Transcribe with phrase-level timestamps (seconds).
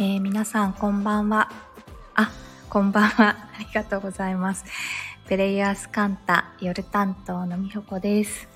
[0.00, 1.50] えー、皆さんこんばんは。
[2.14, 2.30] あ、
[2.70, 3.30] こんばんは。
[3.30, 4.64] ありがとうございます。
[5.26, 8.46] プレイヤースカンタ夜担当のみほこです。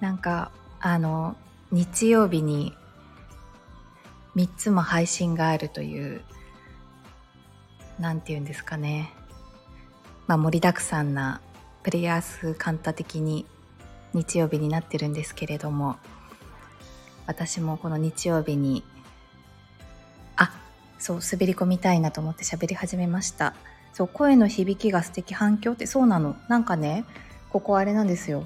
[0.00, 1.38] なんか、あの、
[1.70, 2.74] 日曜日に
[4.36, 6.20] 3つも配信があるという、
[7.98, 9.10] なんて言うんですかね。
[10.26, 11.40] まあ盛りだくさんな
[11.82, 13.46] プレイヤースカンタ的に
[14.12, 15.96] 日曜日になってるんですけれども、
[17.26, 18.84] 私もこの日曜日に
[21.02, 23.56] そう滑り込みたいなと思って喋り始めました。
[23.92, 26.36] そう声の響きが素敵反響ってそうなの。
[26.46, 27.04] なんかね
[27.50, 28.44] ここあれなんですよ。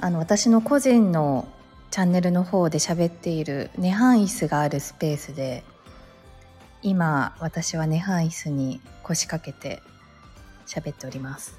[0.00, 1.46] あの私の個人の
[1.90, 5.64] チャンネルの方で喋っている涅槃椅子があるスペースで
[6.80, 9.82] 今私は涅槃椅子に腰掛けて
[10.66, 11.58] 喋っております。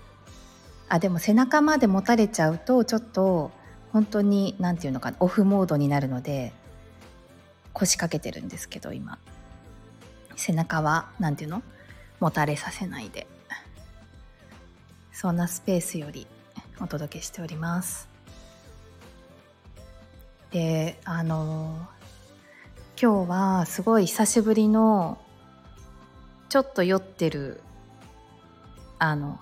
[0.88, 3.52] あでも背中まで持たれちゃうとちょっと
[3.94, 6.54] 本当に何て言うのかなオフモードになるので
[7.74, 9.20] 腰掛けてるんですけど今。
[10.40, 11.64] 背中は何て言うの？
[12.20, 13.28] もたれさせないで。
[15.12, 16.28] そんなスペースより
[16.80, 18.08] お届けしております。
[20.52, 21.78] であの
[23.02, 25.18] 今日はすごい久しぶりの
[26.48, 27.62] ちょっと酔ってる
[28.98, 29.40] あの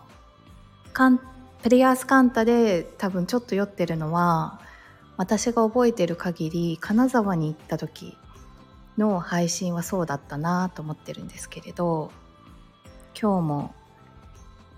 [0.94, 1.20] カン
[1.62, 4.60] プレイヤースカンタで多分ちょっと酔ってるのは
[5.16, 8.18] 私が覚えてる限り金沢に行った時
[8.98, 12.12] の配信はそうだったなと思ってるんですけれど
[13.20, 13.74] 今日も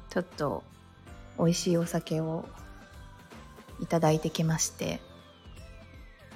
[0.09, 0.63] ちょっと
[1.37, 2.45] 美味しいお酒を
[3.79, 4.99] いただいてきまして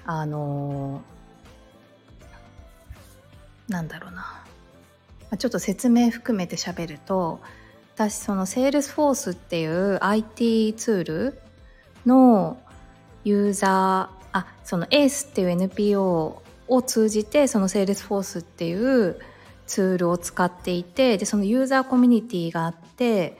[0.05, 4.43] あのー、なんだろうな。
[5.37, 7.39] ちょっと説明含めて喋ると
[7.95, 11.39] 私そのセールスフォースっていう IT ツール
[12.05, 12.57] の
[13.23, 19.19] ユーザーあその ACE っていう NPO を通じてその Salesforce っていう
[19.67, 23.37] ツールを使っていてでそのユーザーコミュニティがあって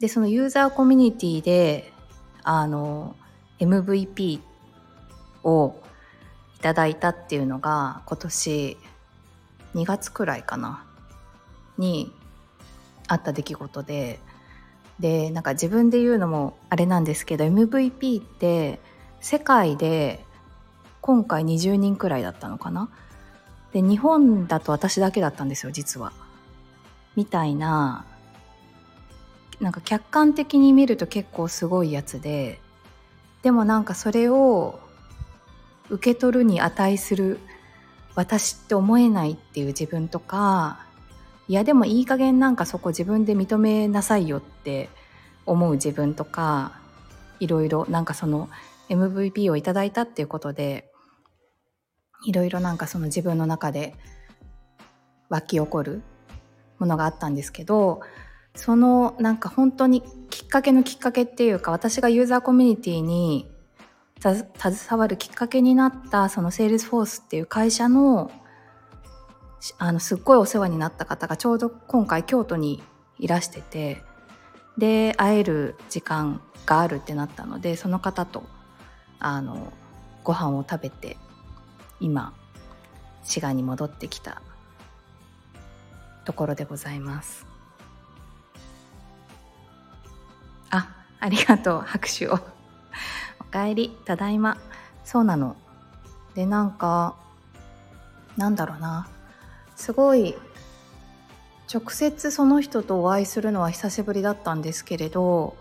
[0.00, 1.92] でそのユーザーコミュニティで
[2.42, 3.14] あの
[3.60, 4.40] MVP
[5.44, 5.76] を
[6.56, 8.76] いただいたっていうのが今年
[9.74, 10.84] 2月くらいかな
[11.78, 12.12] に
[13.08, 14.18] あった出来事で。
[15.00, 18.78] でなんか自分で言うのもあれなんですけど MVP って
[19.20, 20.24] 世界で
[21.02, 22.88] 今回20人くらいだったのかな？
[23.72, 26.12] で日本だと私だけだったんですよ実は。
[27.16, 28.06] みたいな
[29.60, 32.60] なんか客観的に見ると結構すごいやつで
[33.42, 34.80] でもなんかそれを
[35.90, 37.38] 受け取るに値する
[38.14, 40.86] 私って思えないっていう自分とか
[41.48, 44.88] いやでもいい加減なんかそこ自分で認めなさいよって
[45.44, 46.78] 思う自分とか
[47.40, 48.48] いろいろなんかその
[48.88, 50.91] MVP をいただいたっていうことで
[52.24, 53.94] いろいろなんかその自分の中で
[55.28, 56.02] 湧き起こる
[56.78, 58.00] ものがあったんですけど
[58.54, 63.48] そのなんか本当にきっかけのきっかけっていうか私がユーザーコミュニティに
[64.20, 68.30] 携わるきっかけになったその Salesforce っていう会社の
[69.78, 72.82] あのすっごいお世話になった方がちょうど今回京都に
[73.18, 74.02] いらしてて
[74.76, 78.44] で会える時間があるってなったのでその方と
[79.20, 79.72] あの
[80.24, 81.16] ご飯を食べて
[82.02, 82.34] 今
[83.22, 84.42] 滋賀に戻ってきた
[86.24, 87.46] ところでございます。
[90.70, 90.88] あ
[91.20, 91.80] ありがとう。
[91.80, 92.38] 拍手を。
[93.40, 94.58] おかえりただいま。
[95.04, 95.56] そうなの。
[96.34, 97.14] でなんか
[98.36, 99.08] なんだろうな。
[99.76, 100.34] すごい
[101.72, 105.56] 直接その人とお会いするのは久しぶりだったんですけれど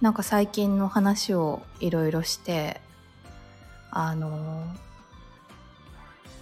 [0.00, 2.80] なんか最近の話をいろいろして
[3.90, 4.66] あの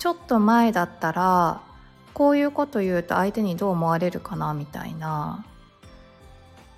[0.00, 1.60] ちょっと前だったら
[2.14, 5.44] こういうこと言うと相手にどう思われるかなみたいな。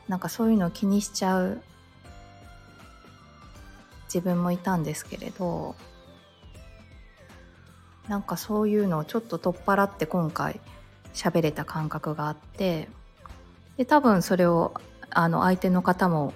[0.08, 1.62] なんかそういうのを気にしちゃう。
[4.06, 5.76] 自分もいたんですけれど。
[8.08, 10.60] なんかそういうのをちょっと取っ払って今回
[11.14, 12.88] 喋れた感覚があって。
[13.76, 14.74] で多分それを
[15.10, 16.34] あの相手の方も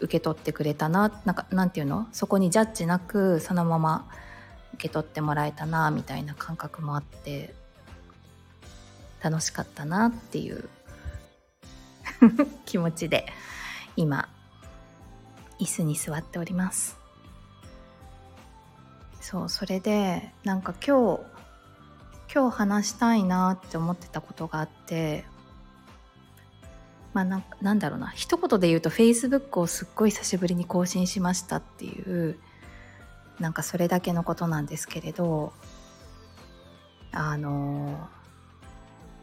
[0.00, 1.10] 受け取ってくれたな。
[1.24, 2.06] なんかなんていうの？
[2.12, 4.06] そこにジャッジなくそのまま
[4.80, 7.54] 受け取ってもらえたなみたいな感覚もあって
[9.22, 10.70] 楽しかったなっていう
[12.64, 13.26] 気持ちで
[13.94, 14.26] 今
[15.58, 16.98] 椅子に座っております。
[19.20, 21.22] そうそれでなんか今日
[22.34, 25.26] 今日話したいなって思ってたことがあって
[27.12, 28.08] まあななんだろうな。
[28.08, 32.38] 一言で言うと Facebook をすっごい久しぶりに更新しましたっていう
[33.40, 35.52] なんかそれだけのことなんですけれど
[37.12, 38.08] あの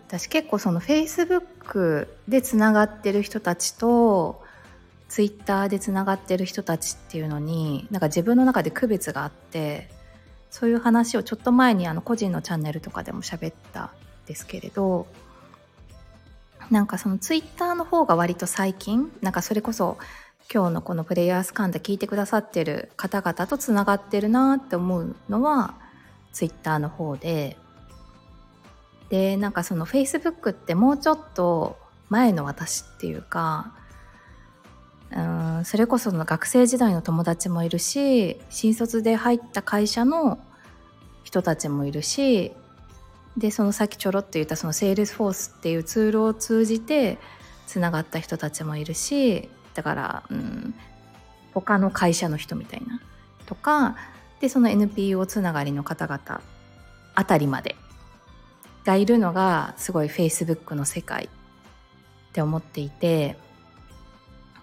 [0.07, 4.41] 私結構その Facebook でつながってる人たちと
[5.09, 9.89] Twitter でつながってる人たちっていうのになんか自分の中で区別があって
[10.49, 13.89] そういう話をちょっと前にあの個人のチャンネルとかでも喋ったん
[14.25, 15.07] ですけれど
[16.71, 19.97] なんかその Twitter の方が割と最近なんかそれこそ
[20.53, 25.75] 今日のこのプレイヤースカンダ聞いてくださってる方々とつながってるなって思うのは
[26.31, 27.57] Twitter の方で。
[29.09, 31.77] でなんかその Facebook ってもうちょっと
[32.09, 33.73] 前の私っていうか
[35.11, 35.21] う
[35.61, 40.39] んそれこその学生時代の友達もいるし新卒で入った会社の
[41.23, 42.51] 人たちもいるし
[43.38, 47.17] でそのさっきちょろっと言ったその Salesforce っていうツールを通じて
[47.65, 50.74] つながった人たちもいるしだから、うん、
[51.53, 53.00] 他の会社の人みたいな。
[53.45, 53.95] とか
[54.41, 56.41] でその NPO つながりの方々
[57.13, 57.75] あたりまで
[58.83, 61.29] がいるのがすごい Facebook の世界っ
[62.33, 63.38] て思っていて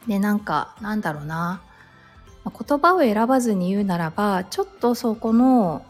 [0.09, 1.63] でなんかなんだろうな。
[2.45, 5.87] 言葉を選ばずに言うならばちょっとそこの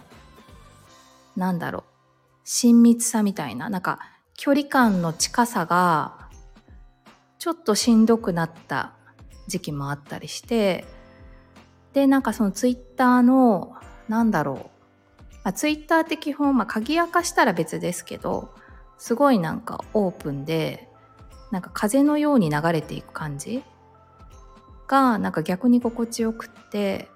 [1.34, 1.82] なんだろう
[2.44, 3.98] 親密さみたいななんか
[4.36, 6.28] 距離感の近さが
[7.40, 8.92] ちょっとしんどくなった
[9.46, 10.84] 時期もあったりして
[11.92, 13.74] でなんかそのツイッターの
[14.08, 14.74] なんだろう
[15.44, 18.48] まあ、ツイッターって基本、まあ、鍵垢したら別ですけど
[18.98, 20.88] すごいなんかオープンで
[21.50, 23.62] なんか風のように流れていく感じ
[24.88, 27.08] がなんか逆に心地よくって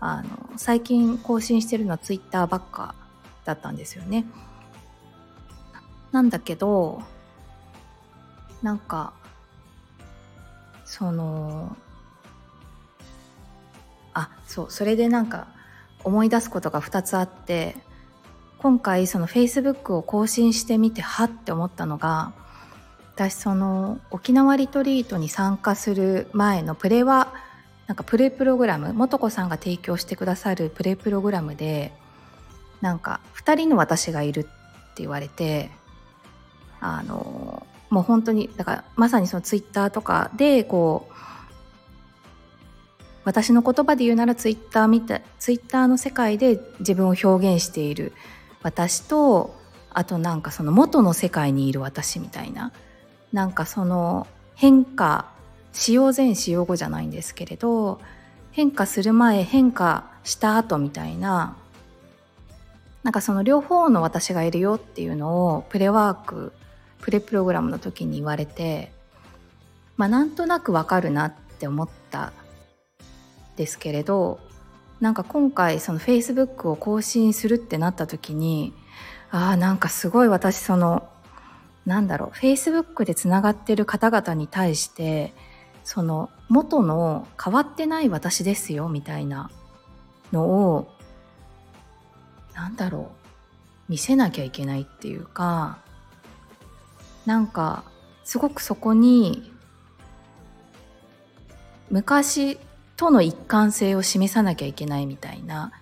[0.00, 2.96] あの最近更新してるのはツイッターばっか
[3.44, 4.26] だったんですよね。
[6.10, 7.02] なんだけど
[8.62, 9.14] なんか
[10.92, 11.74] その
[14.12, 15.46] あそうそれでなんか
[16.04, 17.76] 思い出すことが2つあって
[18.58, 22.34] 今回その Facebook を更新してみてはって思ったのが
[23.14, 27.32] 私その沖縄リトリートに参加する前のプレは
[27.86, 31.94] なんかプレプログラム素子さんが提供してくださるプレプログラムで
[32.82, 34.50] なんか2人の私がいるって
[34.96, 35.70] 言われて
[36.80, 41.12] あのもう本当にだからまさにそのツイッターとかでこう
[43.24, 48.14] 私の言葉で言うならツイッターみたいツイッターの世界で自分を表現している
[48.62, 49.54] 私と
[49.90, 52.72] あとなんかその元の世界にいる私みたいな
[53.30, 55.30] なんかその変化
[55.74, 58.00] 使用前使用後じゃないんですけれど
[58.52, 61.58] 変化する前変化した後みたいな
[63.02, 66.54] なんかその両方の私がいるよっていうのをプレワーク
[67.02, 68.90] プレプログラムの時に言われて
[69.98, 72.32] まあなんとなくわかるなって思った
[73.56, 74.40] ですけれど
[75.00, 78.72] なんか今回その Facebook を更新するってなった時に
[79.30, 81.08] ああなんかすごい私その
[81.84, 85.34] なんだろう Facebook でつながってる方々に対して
[85.84, 89.50] その元の変わってない私ですよみたいな
[90.32, 90.92] のを
[92.54, 93.10] なんだろ
[93.88, 95.78] う見せなきゃいけないっていうか
[97.26, 97.84] なんか
[98.24, 99.52] すごくそこに
[101.90, 102.58] 昔
[102.96, 105.72] との一貫性を示さなきゃいけないみたいな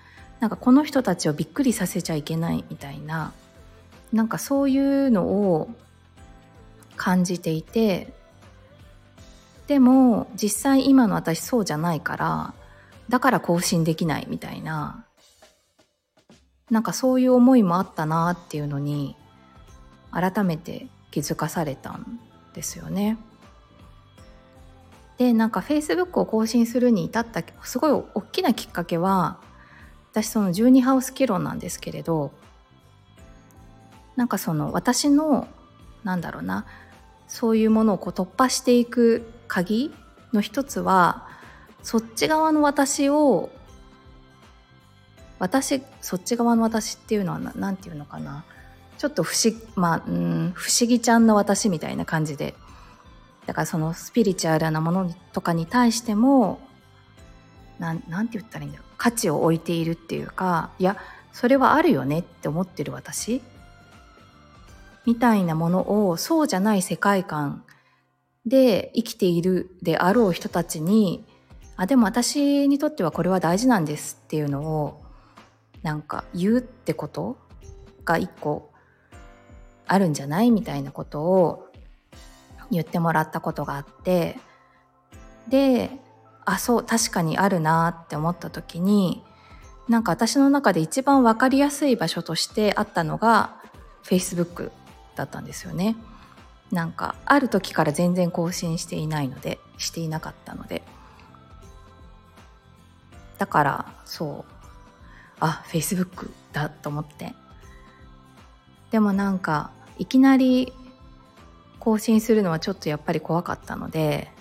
[0.40, 3.32] なんかこの人たちをびっくりさせちゃいけないみたいな
[4.12, 5.70] なんかそういうのを
[6.96, 8.12] 感じていて
[9.66, 12.54] でも実際今の私そうじゃないから
[13.08, 15.04] だから更新できないみたいな
[16.70, 19.16] なんかそういう思いもあったなっていうのに
[20.10, 22.20] 改めて気づかされたん
[22.54, 23.18] ですよね。
[25.18, 29.38] でなんか Facebook を更新するに至ったすごい大きなきっかけは
[30.12, 32.32] 私その12ハウス議論なんですけれど
[34.16, 35.46] なんかその私の
[36.04, 36.64] なんだろうな
[37.28, 39.92] そういうものをこう突破していく鍵
[40.32, 41.28] の一つは
[41.82, 43.50] そっち側の私を
[45.38, 48.44] 私そっち側の私っていうのは何て言うのかな
[49.00, 52.54] ちょっと不思,、まあ、うん不思議ちゃんの私みたいな感じで。
[53.46, 56.60] だからそのスピリチュアルなものとかに対しても
[57.78, 58.92] なんなんて言ったらいいんだろう。
[58.98, 60.98] 価値を置いているっていうかいや
[61.32, 63.40] それはあるよねって思ってる私。
[65.06, 67.64] みたいなものをそうじゃない世界観
[68.44, 71.24] で生きているであろう人たちに
[71.78, 75.00] あでも私にとってはこれは大事なんですっていうのを
[75.82, 77.38] なんか言うってこと？
[78.04, 78.69] が一個
[79.92, 80.52] あるんじゃない？
[80.52, 81.68] みたいなことを
[82.70, 84.38] 言ってもらったことがあって
[85.48, 85.90] で
[86.44, 89.24] あそう確かにあるなって思った時に
[89.88, 93.56] なんか私の中で一番分かりやすい場所としてあったのが
[94.04, 94.70] Facebook
[95.16, 95.96] だったんですよね。
[96.70, 100.84] なんかある時から全然更新していないのでしていなかったので。
[103.38, 104.52] だからそう。
[105.40, 107.34] あ Facebook だと思って。
[108.92, 110.72] でもなんかいきなり
[111.78, 114.32] 更新するのはちょっとやっぱり怖かったので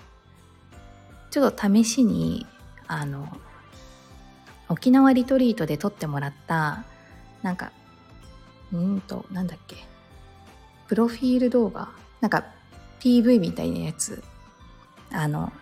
[1.30, 2.46] ちょっと試しに
[2.86, 3.28] あの
[4.70, 6.84] 沖縄リトリートで撮ってもらった
[7.42, 7.72] なんか
[8.72, 9.76] うんとなんだっけ
[10.88, 11.90] プロフィール動画
[12.22, 12.46] なんか
[13.00, 14.22] PV みたいなやつ。
[15.12, 15.52] あの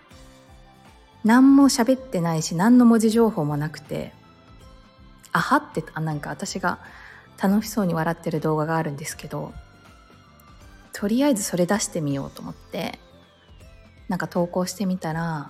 [1.25, 4.12] 何も喋ってないし何の文字情報もなくて
[5.33, 6.78] あはってあなんか私が
[7.43, 9.55] 楽しそうに笑ってる動画があるんですけど
[10.99, 12.99] とりあえずそれ出してみようと思って
[14.09, 15.49] なんか投稿してみたら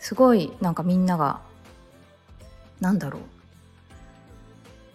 [0.00, 1.40] すごいなんかみんなが
[2.80, 3.22] なんだろう。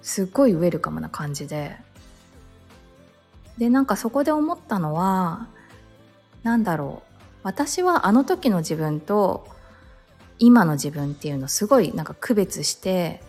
[0.01, 1.77] すっごいウェルカムな感じで。
[3.57, 5.47] でなんかそこで思ったのは
[6.43, 7.13] なんだろう。
[7.43, 9.47] 私はあの時の自分と
[10.39, 13.21] 今の自分っていうのすごいなんか区別して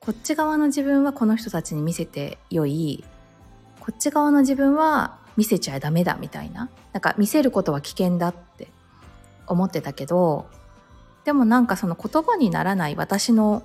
[0.00, 3.04] こっち側の自分はこの人たちに見せてよい
[3.80, 6.68] こっち側の自分は見せちゃダメだみたいな。
[6.92, 8.68] なんか見せることは危険だって
[9.46, 10.46] 思ってたけど
[11.24, 13.62] でもなんかその言葉にならない私の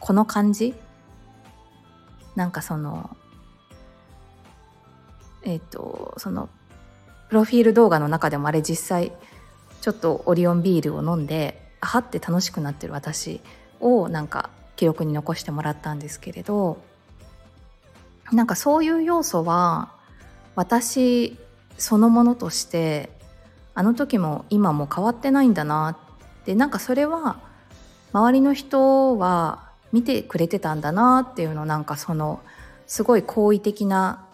[0.00, 0.74] この感じ。
[2.36, 3.16] なんかその
[5.42, 6.48] えっ、ー、とその
[7.28, 9.12] プロフィール動画の中でもあれ実際
[9.80, 13.40] ちょっとオリオンビールを飲んであはって楽しくなってる私
[13.80, 16.78] をなんか記憶に残してもらったんですけれど
[18.32, 19.92] なんかそういう要素は
[20.54, 21.36] 私
[21.78, 23.10] そのものとして
[23.74, 25.98] あの時も今も変わってないんだな
[26.42, 27.40] ってなんかそれは
[28.12, 32.40] 周りの人は見てくれてたんだなっていうのなんかその
[32.86, 34.26] すごい好意的な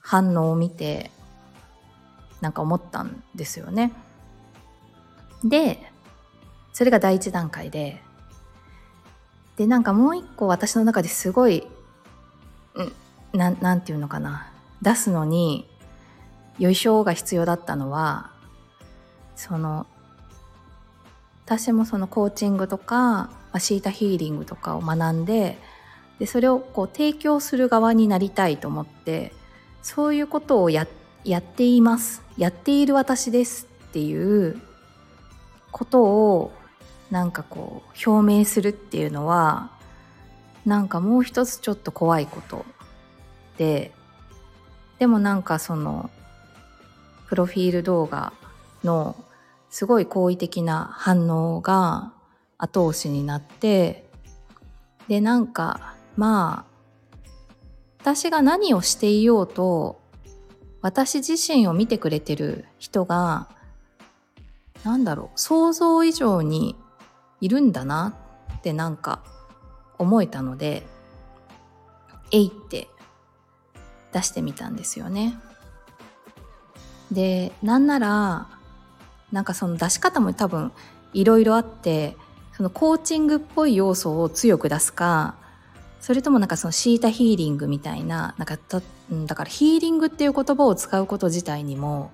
[0.00, 1.10] 反応を見て
[2.40, 3.92] なんか思ったんですよね。
[5.44, 5.78] で
[6.72, 8.02] それが第一段階で
[9.56, 11.66] でなんかもう一個私の中ですごい
[13.32, 14.50] ななんていうのかな。
[14.82, 15.68] 出すのに
[16.58, 18.30] よいしょが必要だったのは
[19.36, 19.86] その
[21.44, 25.58] 私もそのコーチングとかシータヒーリングとかを学んで
[26.18, 29.32] でそれをこう提供する側になりたいと思って
[29.82, 30.86] そういうことをや
[31.24, 32.22] やっています。
[32.36, 34.60] やっている私ですっていう
[35.72, 36.52] ことを
[37.10, 39.70] なんかこう表明するっていうのは
[40.66, 42.64] なんかもう一つちょっと怖いこと
[43.56, 43.92] で
[44.98, 46.10] でもなんかその
[47.26, 48.32] プロフィール動画
[48.84, 49.16] の
[49.70, 52.12] すごい好意的な反応が
[52.56, 54.08] 後押しになって
[55.08, 56.78] でなんかまあ
[58.00, 60.00] 私が何をしていようと
[60.80, 63.48] 私自身を見てくれてる人が
[64.84, 66.76] なんだろう想像以上に
[67.40, 68.14] いるんだな
[68.58, 69.22] ってなんか
[69.98, 70.86] 思えたので
[72.30, 72.88] えいって
[74.12, 75.38] 出してみたんですよね。
[77.10, 78.48] でなんなら
[79.32, 80.72] なんかその出し方も多分
[81.14, 82.16] いろいろあって
[82.52, 85.36] そのコーチングっぽい要素を強く出すか
[86.00, 88.82] それともなんかそのシータヒーリングみたいななんかだ
[89.26, 92.10] だからヒーリングっていう言葉を使うこと自体にも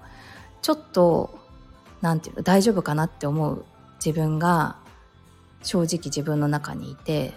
[0.62, 1.38] ちょっと
[2.00, 3.64] なんていうの大丈夫かなって思う
[4.05, 4.76] 自分が
[5.62, 7.33] 正直自分の中にいて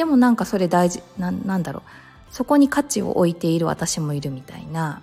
[0.00, 2.34] でもなんかそれ大事ななんだろう。
[2.34, 5.02] そこに価値を置いている私もいるみたいな。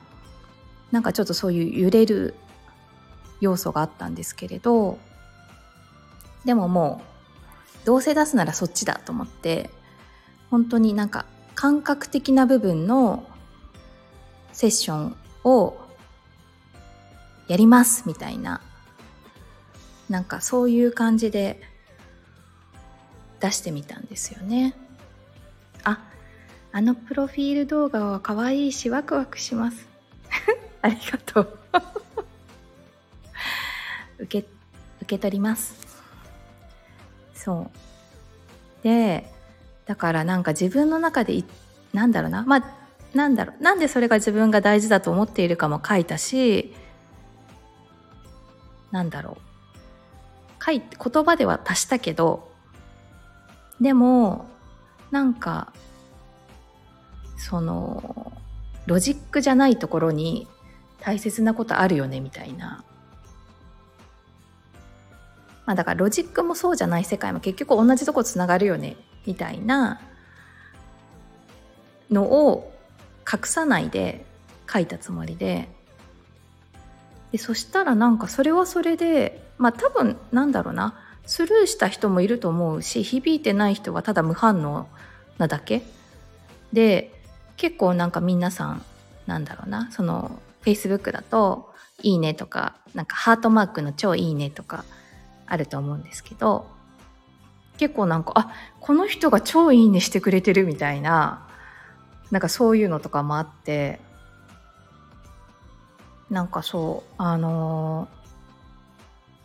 [0.91, 2.33] なんかちょっとそういう揺れる
[3.39, 4.97] 要素があったんですけれど
[6.45, 7.01] でもも
[7.83, 9.69] うどうせ出すならそっちだと思って
[10.49, 13.23] 本当になんか感覚的な部分の
[14.51, 15.77] セッションを
[17.47, 18.61] やりますみたいな。
[20.09, 21.61] なんかそういう感じで
[23.39, 24.73] 出してみたんですよね。
[25.83, 25.99] あ
[26.71, 29.87] あのプロフィール動画は可愛いしワクワクします。
[30.81, 31.59] ありがとう。
[34.23, 34.47] 受け
[35.01, 35.87] 受け取ります。
[37.33, 37.71] そ
[38.81, 38.83] う。
[38.83, 39.31] で
[39.85, 41.43] だからなんか自分の中で
[41.93, 42.43] なんだろうな。
[42.43, 42.63] まあ
[43.13, 43.63] なんだろう。
[43.63, 46.75] なんでそれが自分が大事だと思っているかも書いたし
[48.91, 50.63] なんだろう。
[50.63, 52.51] 書いて言葉では足したけど
[53.79, 54.47] でも
[55.11, 55.73] なんか
[57.37, 58.33] その
[58.85, 60.47] ロジックじゃないところに
[60.99, 62.83] 大切なことあるよねみたいな。
[65.65, 68.95] まあだからロジックもそうじゃない世界も結局同じとこつながるよね
[69.25, 69.99] みたいな
[72.09, 72.73] のを
[73.29, 74.25] 隠さないで
[74.71, 75.69] 書いたつもりで。
[77.33, 81.03] でそしたらなんかそれはそれでまあ多分なんだろうな。
[81.27, 84.87] スルーした人もいると思うし響いてない人はただ無反応
[85.37, 85.83] なだけ？
[86.73, 87.13] で
[87.55, 88.83] 結構なんか皆さん
[89.25, 89.91] なんだろうな。
[89.91, 94.83] その Facebook だと「いいね」とかなんかハートマークの「超いいね」とか
[95.45, 96.67] あると思うんですけど
[97.77, 98.51] 結構なんかあ
[98.81, 101.47] この人が超いいねしてくれてるみたいな
[102.31, 104.01] なんかそういうのとかもあって
[106.29, 108.17] なんかそうあのー、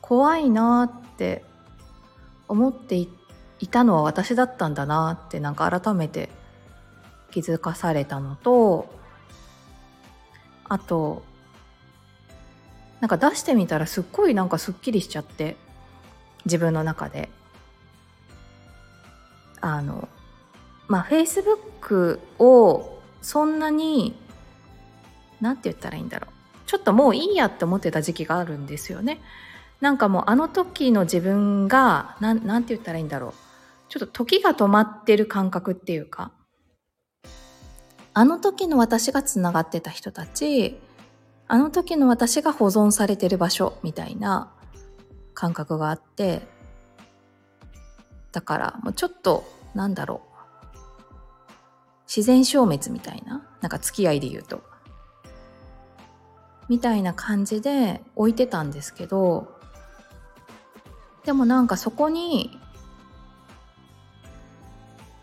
[0.01, 1.45] 怖いなって
[2.49, 3.22] 思っていて
[3.63, 6.29] いたのは私だったんだなってなんか改めて
[7.31, 8.93] 気づかされたのと
[10.69, 11.23] あと
[13.01, 15.57] なんか出してみたらすっごいなんかすっきりしちゃって
[16.45, 17.31] 自分の中で。
[19.65, 20.09] あの
[20.89, 24.17] まあフェイスブックをそんなに
[25.41, 26.33] 何て言ったらいいんだろう。
[26.67, 29.21] ちょっともういいやって思ってた時期があるんですよね。
[29.81, 33.52] なんかもうあの時の自分が何て言ったらいいんだろう。
[33.93, 36.33] ちょっと時が止まってる感覚っていうか。
[38.15, 40.79] あの時の私がつながってた人たち
[41.47, 44.53] あの時の私が保存されてる場所みたいな
[45.33, 46.43] 感覚があって
[48.33, 49.45] だからもうちょっと
[49.75, 50.33] なんだろう。
[52.07, 54.63] 自然消滅みたいななんか付き合いで言うと。
[56.71, 59.53] みたいな感じで置いてたんですけど
[61.25, 62.59] でもなんかそこに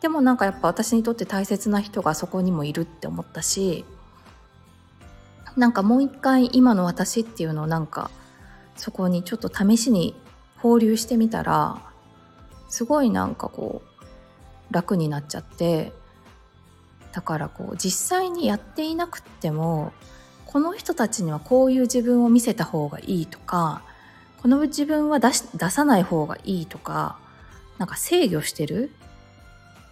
[0.02, 3.86] でもなんかやっぱ私にとって大切な人がそこにもいるって思ったし
[5.58, 8.12] なんかもう一回今の私っていうのをなんか
[8.76, 10.16] そこにちょっと試しに
[10.58, 11.82] 放流してみたら
[12.70, 15.92] すごいなんかこう楽になっちゃって
[17.12, 19.92] だからこう実際にやっていなくっても
[20.46, 23.84] この人たちにはこういう自分を見せた方がいいとか
[24.42, 27.18] この自分は出し出さない方がいいとか
[27.78, 28.92] なんか制御してる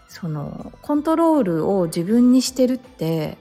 [0.07, 3.37] そのコントロールを自分にしてるって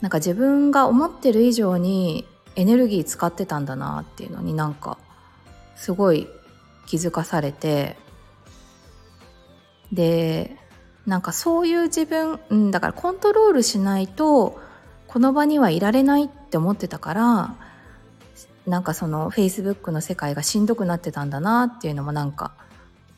[0.00, 2.26] なんか自分が思ってる以上に
[2.56, 4.98] エネルギー使ってたんだなっていうのになんか
[5.76, 6.28] すごい
[6.86, 7.96] 気づかされて
[9.92, 10.56] で
[11.06, 14.60] なんかそういう自分、うん、だからコントロールしないと
[15.06, 17.56] この場にはいられないって思ってたから
[18.66, 22.54] なんかそのフェイスブックの世界がしんどくなってたんだなっていうのもなんか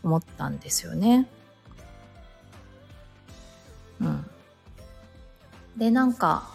[0.07, 1.29] 思ったんですよね。
[4.01, 4.27] うん。
[5.77, 6.49] でなんか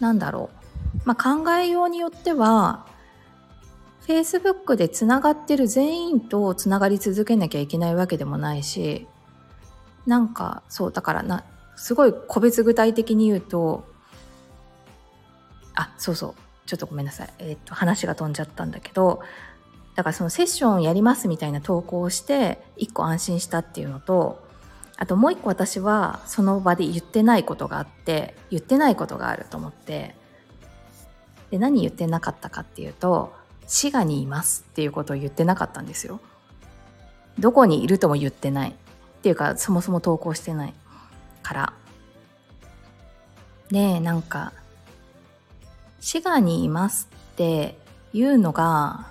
[0.00, 0.50] なんだろ
[0.96, 2.86] う、まあ、考えようによっては
[4.02, 9.06] フェイスブックでつながってる全員とつながり続けなきゃいけないわけでもないし
[10.06, 11.44] なんかそうだからな
[11.76, 13.84] すごい個別具体的に言うと
[15.74, 16.34] あそうそう
[16.66, 19.20] ちょっとごめんなさい、えー、っと話が飛んじゃったんだけど
[19.94, 24.42] だからそのセッションやりますみたいな投稿をして一個安心したっていうのと
[24.96, 30.14] あともう一個私はその場で言ってないことがあって言ってないことがあると思って
[31.50, 33.32] で何言ってなかったかっていうと
[33.66, 36.20] 滋賀にいますっていうことを言ってなかったんですよ。
[37.38, 38.70] どこにいるとも言ってない。
[38.70, 40.74] っていうかそもそも投稿してない
[41.42, 41.72] から。
[43.70, 44.52] でなんか
[46.00, 47.78] 滋賀にいますって
[48.12, 49.06] いうのが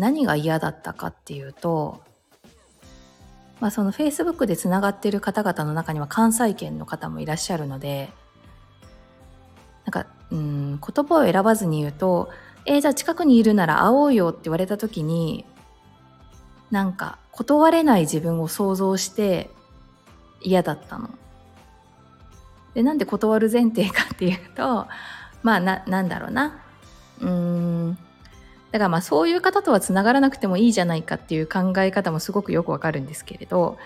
[0.00, 2.00] 何が嫌だったかっていうと、
[3.60, 8.08] まあ、その Facebook でつながってる方々の中には関西圏の方もいらっしゃるので
[9.84, 12.30] なんかうん言葉を選ばずに言うと
[12.64, 15.44] 「えー、じゃあ近くにいるなら会おうよ」って言われた時に
[16.70, 19.50] なんか断れない自分を想像して
[20.40, 21.10] 嫌だったの。
[22.72, 24.86] でなんで断る前提かっていうと
[25.42, 26.62] まあな、なんだろうな。
[27.20, 27.98] うーん。
[28.72, 33.78] だからまあそういう方とはつながらなくてもいいじゃないかっていう考え方もすごくよくわかるんですけれど、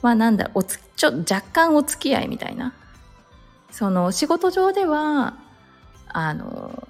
[0.00, 2.74] まあなんだ、おつ、ちょ、若干お付き合いみたいな。
[3.70, 5.34] その仕事上では、
[6.08, 6.88] あの、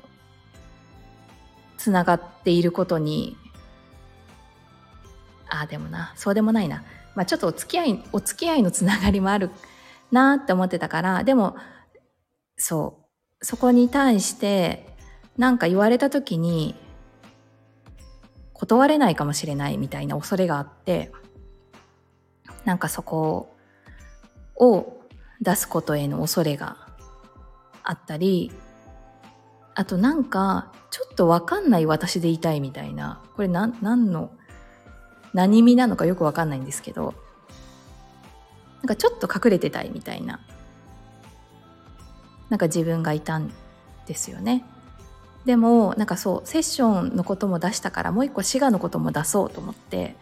[1.79, 3.37] つながっていることに、
[5.49, 6.85] ああ、でもな、そうでもないな。
[7.15, 9.51] まあちょっとお付き合い、お付き合いのつながりもある
[10.11, 11.57] なって思ってたから、でも、
[12.57, 12.99] そ
[13.41, 14.87] う、そこに対して
[15.37, 16.77] 何か言われた時に
[18.63, 21.11] 断れないかもしれないみたいな恐れがあって
[22.65, 23.57] なんかそこ
[24.55, 25.01] を
[25.41, 26.77] 出すことへの恐れが
[27.83, 28.53] あったり
[29.75, 33.73] あとなんかちょっとわかんない私でいたいみたいなこれ何
[34.13, 34.31] の
[35.35, 37.15] 何意味なのかよくわかんないんですけど
[38.77, 40.39] なんかちょっと隠れてたいみたいな
[42.49, 43.53] なんか自分がいたん
[44.07, 44.65] ですよね。
[45.45, 50.17] でもなんかそうセッションのことも出したからもう一個滋賀のことも出そうと思って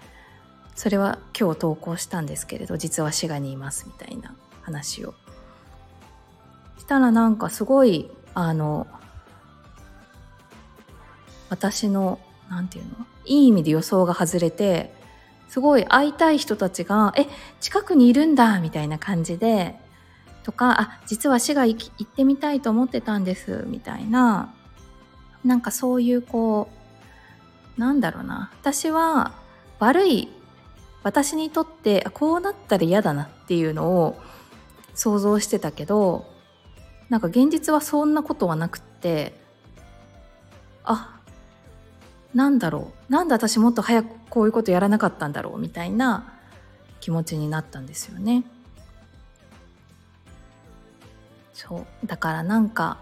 [0.74, 5.14] それは今日投稿したんですけれど実は滋賀にいますみたいな話を。
[6.78, 8.86] したらなんかすごいあの
[11.50, 13.06] 私の何て言うの？
[13.26, 14.92] いい意味で予想が外れて
[15.48, 17.26] すごい会いたい人たちが「え
[17.60, 19.78] 近くにいるんだ」みたいな感じで
[20.44, 24.54] とか「あ実は滋賀行ってみたいと思ってたんです」みたいな
[25.44, 26.68] なんかそういうこ
[27.76, 28.50] うなんだろうな。
[28.60, 29.32] 私は
[29.78, 30.28] 悪い
[31.02, 34.20] 私にとってこうなったら嫌だなっていうのを
[34.94, 36.26] 想像してたけど
[37.08, 39.32] なんか現実はそんなことはなくって
[40.84, 41.20] あ
[42.34, 43.12] なんだろう。
[43.12, 46.34] なんで私もっと早くこういうことやらなかったんだろうみたいな
[47.00, 48.44] 気持ちになったんですよね。
[51.54, 52.06] そう。
[52.06, 52.98] だからなんか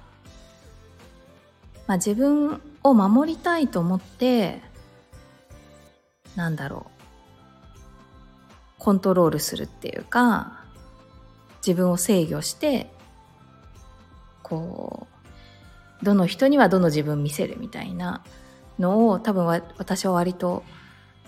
[1.88, 4.60] まあ、自分を守りたいと思って
[6.36, 6.98] なんだろう。
[8.78, 10.64] コントロールするっていうか
[11.66, 12.90] 自分を制御して
[14.42, 15.08] こ
[16.00, 18.22] うどの人にはどの自分見せるみたいな
[18.78, 20.62] のを多分私は割と、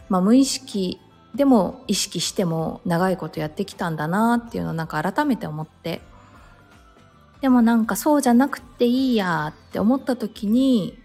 [0.09, 1.01] まあ、無意識
[1.35, 6.01] でも意識しても長いことやってきたんだなっていうのをなんか改めて思って
[7.40, 10.98] でもなんかそうじゃなくていいやって思った時に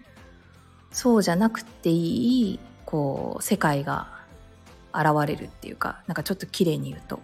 [0.92, 4.16] そうじゃなくていいこう世界が
[4.94, 7.20] 現れるっていうかなんかちょっと綺麗に言うと。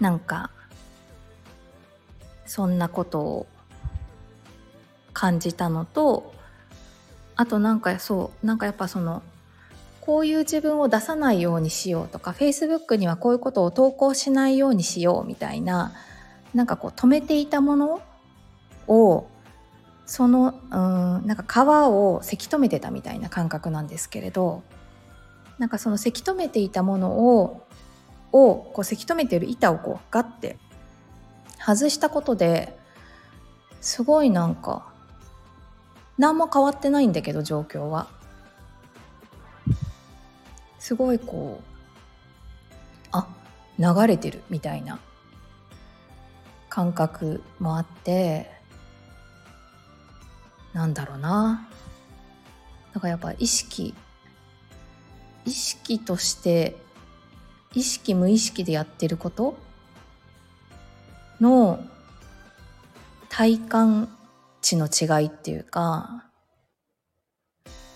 [0.00, 0.50] なんか
[2.46, 3.46] そんなことを
[5.12, 6.34] 感じたのと
[7.36, 9.22] あとなんかそうなんかやっぱその
[10.00, 15.92] こういう自分を出さないようにしようとか Facebook にはこういうことを投稿しないようにしようみたいな
[16.54, 18.02] なんかこう止めていたもの
[18.86, 19.26] を
[20.06, 20.76] そのう
[21.22, 24.62] んなんか皮をせき止めてたみたいな感覚なんですけれど
[25.58, 27.66] なんかそのせき止めていたものを
[28.32, 30.58] をこうせき止めてる板をこうガッて
[31.58, 32.76] 外したことで
[33.80, 34.86] すごいなんか
[36.18, 38.08] 何も変わってないんだけど状況は。
[40.78, 43.26] すごいこうあ
[43.78, 44.98] 流れてるみたいな。
[46.74, 48.50] 感覚もあって
[50.72, 51.68] なんだろうな。
[52.92, 53.94] だからやっぱ意識
[55.44, 56.74] 意識として
[57.74, 59.56] 意識無意識でやってること
[61.40, 61.78] の
[63.28, 64.08] 体感
[64.60, 66.24] 値の違いっていうか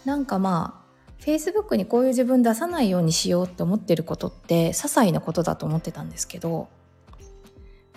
[0.05, 6.69] なんかまあ Facebook にこういう自分出さないようにしようって思ってることって些細なことだと思ってたんですけど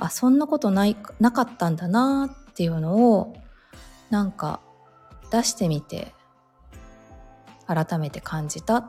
[0.02, 3.36] あそんなことないなかったんだなっていうのを
[4.10, 4.60] なんか
[5.30, 6.16] 出してみて
[7.68, 8.86] 改めて感じたっ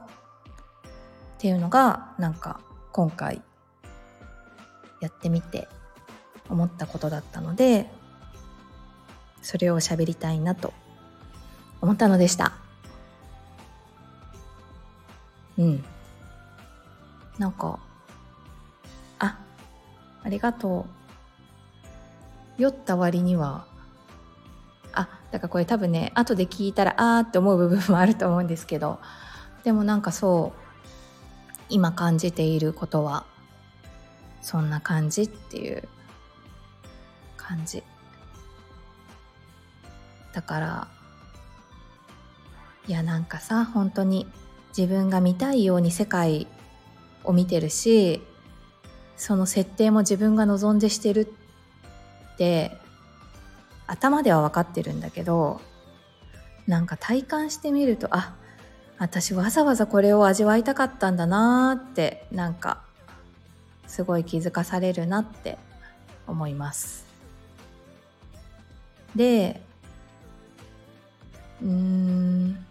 [1.36, 2.60] ていうのがなんか
[2.92, 3.42] 今回
[5.02, 5.68] やってみて
[6.48, 7.90] 思ったことだったので
[9.42, 10.72] それを喋りたいなと
[11.82, 12.52] 思ったのでした。
[15.58, 15.84] うん。
[17.38, 17.78] なんか
[19.18, 19.38] あ
[20.22, 21.01] ありがとう。
[22.58, 23.66] 酔った割には。
[24.94, 28.98] あだからこれ多分ね後で聞いたらあーって思う部分もあると思うんですけど。
[29.64, 30.62] でもなんかそう
[31.68, 33.24] 今感じていることは
[34.40, 35.88] そんな感じっていう
[37.36, 37.82] 感じ。
[40.32, 40.88] だから
[42.88, 44.26] いやなんかさ本当に
[44.76, 46.46] 自分が見たいように世界
[47.22, 48.22] を見てるし
[49.16, 51.32] その設定も自分が望んでしてる
[52.32, 52.76] って
[53.86, 55.60] 頭では分かってるんだけど
[56.66, 58.34] なんか体感してみるとあ
[58.98, 62.82] 私わざわざこれを味わいたかったんだなーってなんか
[63.86, 65.58] すごい気づかされるなって
[66.26, 67.04] 思います。
[69.14, 69.60] で
[71.60, 72.64] うーん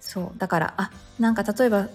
[0.00, 1.88] そうだからあなんか例えば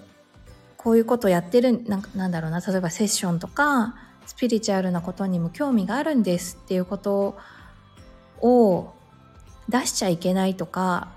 [0.78, 7.38] こういうことやってるなんなんだろうな例えばセッションとかスピリチュアルなことにも興味があるんですっていうこと
[8.42, 8.94] を
[9.70, 11.10] 出しちゃいけないとか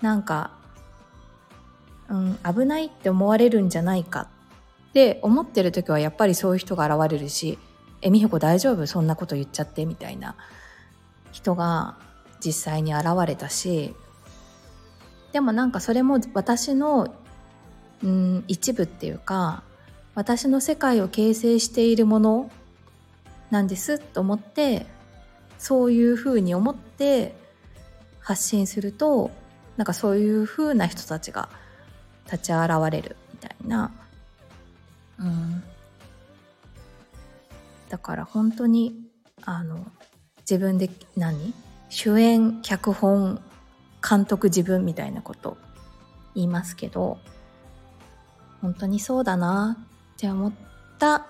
[0.00, 0.52] なんか、
[2.08, 4.28] うん、危ないって思われるんじゃないか
[4.90, 7.58] って思ってる時はやっぱりそういう人が現れるし
[8.02, 8.86] 「え美穂子大丈夫？
[8.86, 10.36] そんなこと言っちゃって」みたいな
[11.32, 11.96] 人が
[12.44, 13.94] 実際に現れたし
[15.32, 17.14] でもなんかそれも私の、
[18.02, 19.62] うん、一部っていうか
[20.14, 22.50] 私の世界を形成しているもの
[23.50, 24.86] なんですと思って
[25.58, 27.34] そういうふうに思って
[28.20, 29.30] 発信すると
[29.76, 31.48] なんかそういうふうな人たちが
[32.26, 33.92] 立ち現れるみたいな、
[35.18, 35.62] うん、
[37.88, 38.94] だから本当に
[39.44, 39.86] あの
[40.40, 41.54] 自分で何？
[41.90, 43.40] 主演脚本
[44.06, 45.56] 監督自分みたいなこと
[46.34, 47.18] 言いますけど
[48.60, 49.78] 本当にそうだな
[50.14, 50.52] って思っ
[50.98, 51.26] た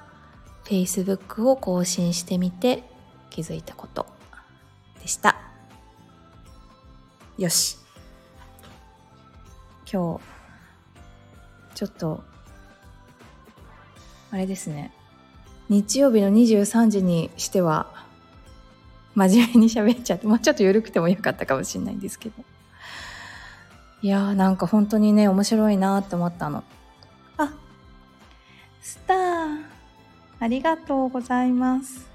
[0.65, 2.85] Facebook を更新してみて
[3.31, 4.07] 気づいたこと
[5.01, 5.37] でした。
[7.37, 7.79] よし。
[9.91, 10.35] 今日
[11.75, 12.23] ちょっと
[14.31, 14.93] あれですね。
[15.69, 18.05] 日曜日の23時にしては
[19.15, 22.45] 真面目に喋っちゃってもうちょっと緩くてもよかったかもしれないんですけど。
[24.03, 26.63] いやーなんか本当にね面白いなって思ったの。
[30.45, 32.07] ありがとうございます。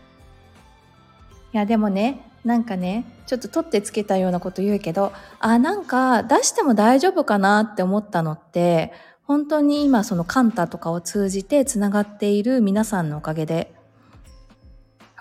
[1.52, 13.74] いやでもねなんかねちょっと取ってつけたようなこと言うけどあなんか出しても大丈夫かなって思ったのって本当に今そのカンタとかを通じてつながっている皆さんのおかげで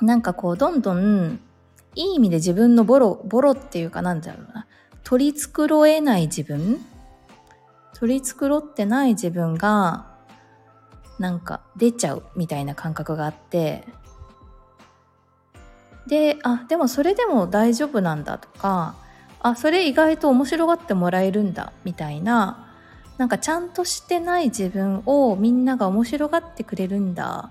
[0.03, 1.40] なんかこうどんどん
[1.94, 4.66] いい意味で自分のボロボロっていうかなんだろうな
[5.03, 6.79] 取り繕えない自分
[7.94, 10.18] 取り繕ってない自分が
[11.19, 13.85] なんか出ちゃうみたいな感覚があって
[16.07, 18.95] であでもそれでも大丈夫なんだとか
[19.41, 22.67] あそれ意外と面白がってもらえるんだみたいな
[23.19, 27.51] なんかちゃんとしてない自分をみんなが面白がってくれるんだ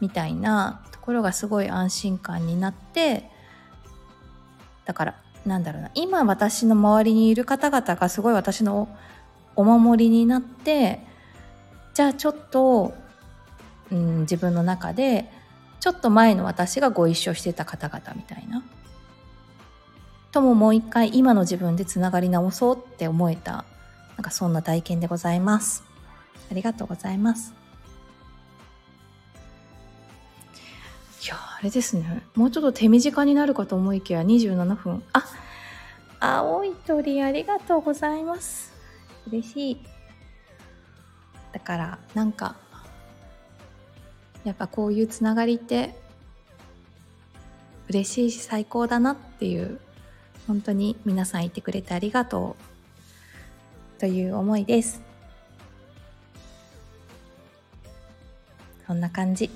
[0.00, 3.30] みたいなところがすごい安心感になって
[4.84, 5.14] だから
[5.46, 8.88] なんだろうな今私の周りにいる方々がすごい私の
[9.56, 11.07] お守りになって
[11.98, 12.94] じゃあちょっと、
[13.90, 15.28] うん、自分の中で
[15.80, 18.62] ちょっと前の私がご一緒してた方々みたいな
[20.30, 23.64] とももう一回今の自分でつながり直そうって思えた
[24.16, 25.82] なんかそんな体験でございます。
[26.48, 27.52] ありがとうございます。
[31.24, 32.22] いや、あれですね。
[32.36, 35.02] もうちょっと手短になるかと思いきや27分。
[35.12, 35.24] あ、
[36.20, 38.72] 青い鳥ありがとうございます。
[39.26, 39.97] 嬉しい。
[41.52, 42.56] だから、なんか、
[44.44, 45.94] やっぱこういうつながりって
[47.88, 49.80] 嬉しいし最高だなっていう
[50.46, 52.56] 本当に皆さんいてくれてありがと
[53.96, 55.02] うという思いです。
[58.86, 59.50] そんな感じ。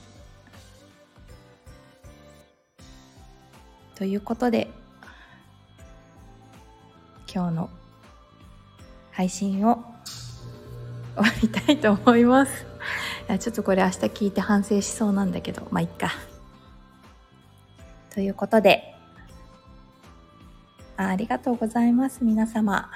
[3.95, 4.69] ということで
[7.33, 7.71] 今日の
[9.13, 9.85] 配信を
[11.15, 12.67] 終わりたいと思います。
[13.39, 15.67] ちょっとこれ明日聞いて反省しそうなんだけど。
[15.71, 16.13] まあいっか。
[18.11, 18.95] ということで。
[20.97, 22.23] ありがとうございます。
[22.23, 22.91] 皆様。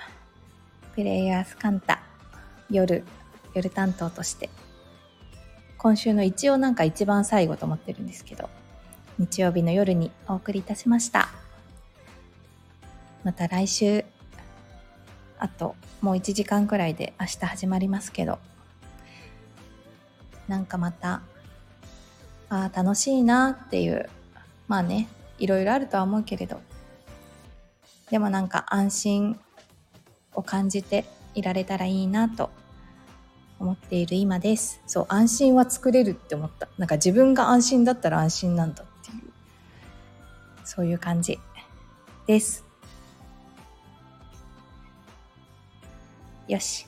[0.94, 2.00] プレイヤースカンタ。
[2.70, 3.04] 夜。
[3.54, 4.50] 夜担当として。
[5.78, 8.48] 今週の一応なんか一番最後と思ってるんですけど。
[9.18, 11.28] 日曜日の夜にお送りいたしました。
[13.24, 14.15] また来週。
[15.38, 18.38] あともう1時間くらいで明日始まりますけど
[20.48, 21.22] なんかまた
[22.48, 24.08] あ楽しいなっていう
[24.68, 26.60] まあねいろいろあるとは思うけれど
[28.10, 29.40] でもなんか安心
[30.34, 32.50] を感じていられたらいいなと
[33.58, 34.80] 思っている今です。
[34.86, 36.68] そう、安心は作れるって思った。
[36.78, 39.32] なんか自分が安心だったら安心なんだっていう、
[40.64, 41.38] そういう感じ
[42.26, 42.65] です。
[46.48, 46.86] よし。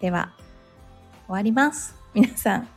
[0.00, 0.32] では、
[1.26, 1.94] 終わります。
[2.14, 2.68] 皆さん、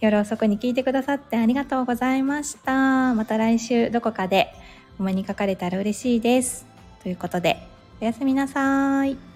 [0.00, 3.14] 夜遅くに聞いてくださってありがとうございました。
[3.14, 4.52] また来週どこかで
[4.98, 6.66] お目にかかれたら嬉しいです。
[7.02, 7.56] ということで、
[8.00, 9.35] おやすみなさい。